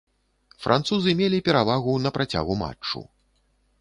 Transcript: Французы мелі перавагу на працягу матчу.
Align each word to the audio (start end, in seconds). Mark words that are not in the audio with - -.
Французы 0.65 1.13
мелі 1.21 1.41
перавагу 1.49 1.93
на 2.07 2.13
працягу 2.17 2.53
матчу. 2.63 2.99